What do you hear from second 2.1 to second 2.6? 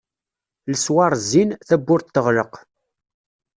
teɣleq.